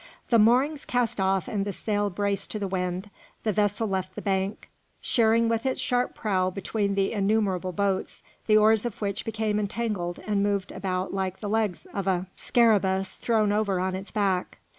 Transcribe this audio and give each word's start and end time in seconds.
The 0.31 0.39
moorings 0.39 0.83
cast 0.83 1.19
off 1.21 1.47
and 1.47 1.63
the 1.63 1.71
sail 1.71 2.09
braced 2.09 2.49
to 2.49 2.57
the 2.57 2.67
wind, 2.67 3.11
the 3.43 3.51
vessel 3.51 3.87
left 3.87 4.15
the 4.15 4.21
bank, 4.23 4.67
sheering 4.99 5.47
with 5.47 5.63
its 5.63 5.79
sharp 5.79 6.15
prow 6.15 6.49
between 6.49 6.95
the 6.95 7.11
innumerable 7.11 7.71
boats, 7.71 8.23
the 8.47 8.57
oars 8.57 8.83
of 8.83 8.99
which 8.99 9.23
became 9.23 9.59
entangled 9.59 10.17
and 10.25 10.41
moved 10.41 10.71
about 10.71 11.13
like 11.13 11.39
the 11.39 11.49
legs 11.49 11.85
of 11.93 12.07
a 12.07 12.25
scarabæus 12.35 13.17
thrown 13.19 13.51
over 13.51 13.79
on 13.79 13.93
its 13.95 14.09
back. 14.09 14.57